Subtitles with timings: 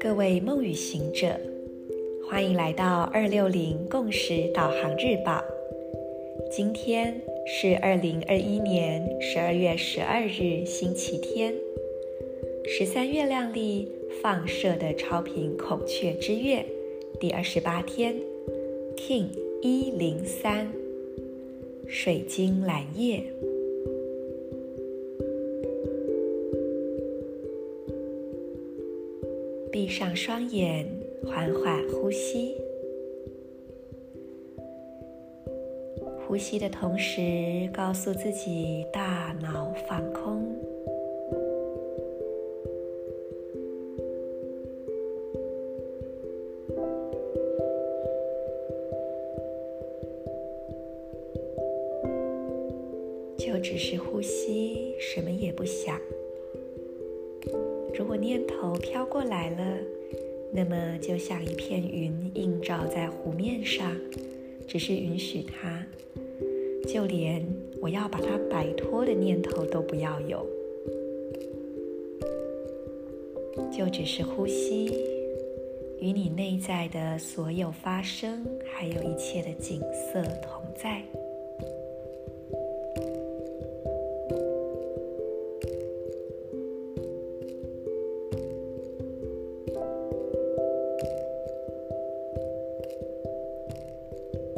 [0.00, 1.38] 各位梦与行者，
[2.28, 5.42] 欢迎来到二六零共识导航日报。
[6.50, 11.54] 今天是二零二一年十二月十二日，星期天，
[12.64, 13.88] 十三月亮丽
[14.22, 16.64] 放射的超频孔雀之月
[17.18, 18.14] 第二十八天
[18.96, 19.28] ，King
[19.62, 20.70] 一零三，
[21.86, 23.22] 水晶蓝夜。
[29.98, 30.86] 上双眼，
[31.24, 32.54] 缓缓呼吸。
[36.20, 40.54] 呼吸的同时，告诉自己大脑放空，
[53.38, 55.98] 就只是呼吸，什么也不想。
[57.98, 59.78] 如果念头飘过来了，
[60.52, 63.96] 那么就像一片云映照在湖面上，
[64.68, 65.82] 只是允许它，
[66.86, 67.42] 就连
[67.80, 70.46] 我要把它摆脱的念头都不要有，
[73.72, 74.92] 就只是呼吸，
[75.98, 81.02] 与你内在的所有发生，还有一切的景色同在。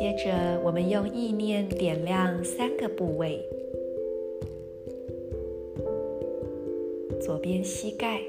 [0.00, 3.38] 接着，我们用意念点亮三个部位：
[7.20, 8.22] 左边膝盖、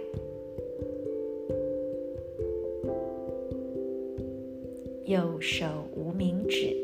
[5.06, 6.76] 右手无名指。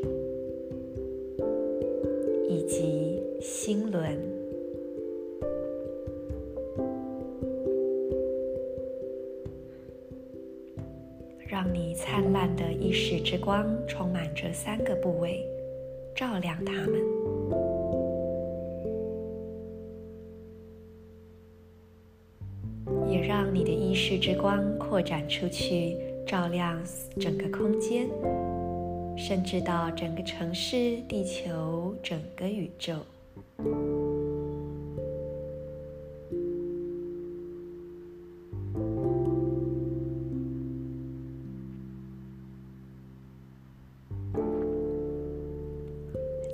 [2.48, 4.37] 以及心轮。
[12.88, 15.46] 意识之光充满这三个部位，
[16.16, 16.94] 照亮它们，
[23.06, 26.82] 也让你的意识之光扩展出去，照亮
[27.20, 28.08] 整个空间，
[29.18, 32.94] 甚至到整个城市、地球、整个宇宙。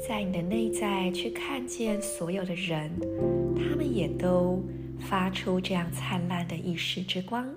[0.07, 2.91] 在你的内在去看见所有的人，
[3.57, 4.63] 他们也都
[5.01, 7.49] 发出这样灿烂的意识之光，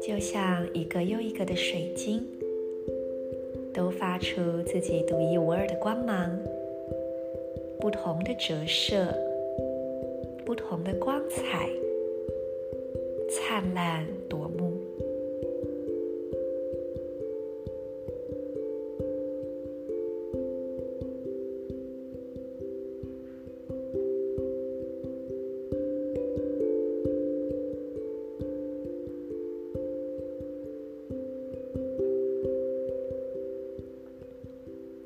[0.00, 2.24] 就像一个又一个的水晶，
[3.72, 6.38] 都发出自己独一无二的光芒，
[7.80, 9.12] 不同的折射，
[10.44, 11.68] 不同的光彩，
[13.28, 14.63] 灿烂夺目。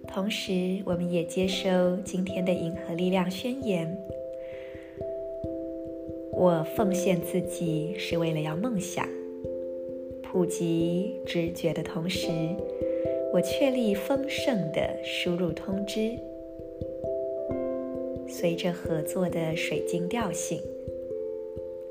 [0.09, 3.97] 同时，我们也接收今天的银河力量宣言。
[6.33, 9.09] 我奉献自己是为了要梦想，
[10.23, 12.29] 普及直觉的同时，
[13.33, 16.19] 我确立丰盛的输入通知。
[18.29, 20.61] 随着合作的水晶调性，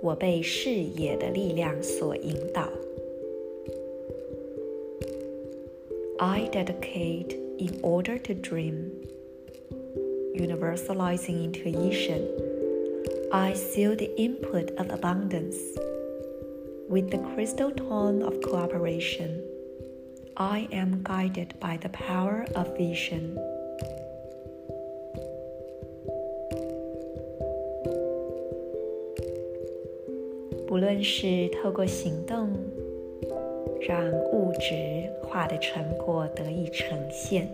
[0.02, 2.70] 我被视野的力量所引导。
[6.20, 7.47] I dedicate.
[7.60, 8.92] in order to dream.
[10.36, 12.28] Universalizing intuition,
[13.34, 15.58] I seal the input of abundance.
[16.88, 19.44] With the crystal tone of cooperation,
[20.38, 23.36] I am guided by the power of vision.
[30.68, 31.02] Bulan
[33.82, 37.48] 让物质化的成果得以呈现，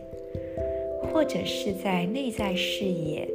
[1.01, 3.27] 或者是在内在视野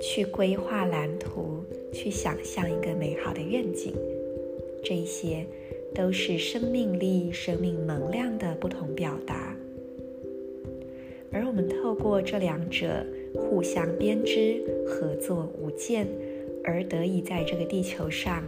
[0.00, 3.92] 去规划蓝图，去想象一个美好的愿景，
[4.82, 5.44] 这些
[5.94, 9.56] 都是生命力、生命能量的不同表达。
[11.32, 16.06] 而我们透过这两者互相编织、合作无间，
[16.64, 18.42] 而得以在这个地球上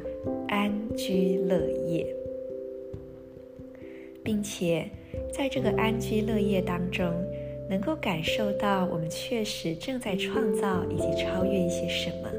[0.48, 2.06] 安居乐业。
[4.32, 4.88] 并且
[5.30, 7.06] 在这个安居乐业当中，
[7.68, 12.30] 能够感受到我们确实正在创造以及超越一些什么，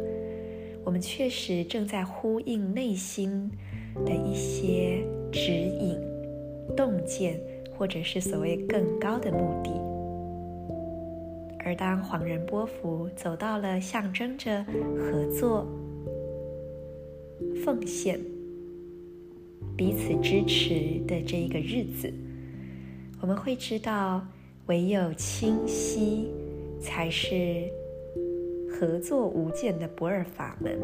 [0.84, 3.48] 我们确实正在呼应内心
[4.04, 5.96] 的一些指引、
[6.76, 7.40] 洞见，
[7.78, 9.70] 或者是所谓更高的目的。
[11.60, 14.66] 而当黄仁波符走到了象征着
[14.98, 15.68] 合作、
[17.64, 18.20] 奉献、
[19.76, 22.14] 彼此支持的这一个日子，
[23.22, 24.26] 我们会知道，
[24.68, 26.30] 唯有清晰
[26.80, 27.64] 才是
[28.70, 30.80] 合作无间的不二法门。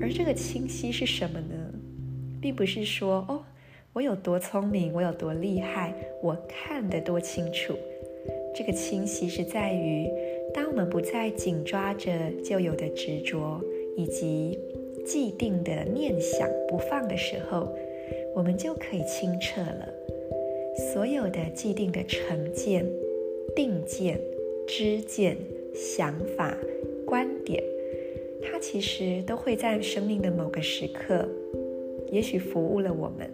[0.00, 1.54] 而这个清晰是什么呢？
[2.40, 3.42] 并不是说哦，
[3.92, 7.74] 我有多聪明，我有多厉害，我看得多清楚。
[8.54, 10.08] 这个清晰是在于，
[10.52, 12.10] 当我们不再紧抓着
[12.44, 13.62] 旧有的执着
[13.96, 14.58] 以及
[15.06, 17.74] 既定的念想不放的时候，
[18.34, 19.88] 我们就可以清澈了。
[20.92, 22.86] 所有的既定的成见、
[23.54, 24.20] 定见、
[24.66, 25.36] 知见、
[25.74, 26.56] 想法、
[27.04, 27.62] 观点，
[28.42, 31.28] 它其实都会在生命的某个时刻，
[32.10, 33.28] 也许服务了我们。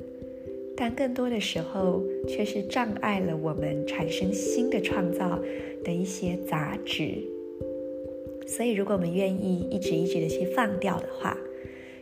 [0.75, 5.41] 但更多的时候，却是障碍了我们产生新的创造
[5.85, 7.23] 的一些杂质。
[8.47, 11.37] 所以，如果我们愿意一直一直的去放掉的话，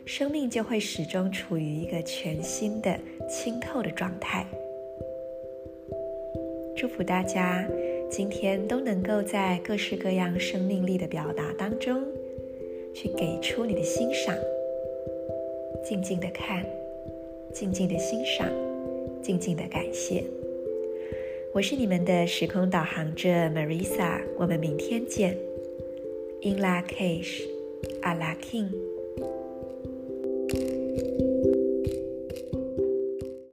[0.05, 2.95] 生命就会始终处于一个全新的
[3.27, 4.45] 清透的状态。
[6.77, 7.67] 祝福大家
[8.09, 12.03] 今天都能够在各式各样生命力的表达当中，
[12.93, 14.35] 去给出你的欣赏，
[15.83, 16.63] 静静的看。
[17.51, 18.47] 静静的欣赏，
[19.23, 20.23] 静静的感谢。
[21.53, 25.37] 我是你们的时空导航者 Marisa，我们明天见。
[26.41, 27.43] In Lak'ech,
[28.01, 28.35] Ala
[30.47, 30.84] Thank you.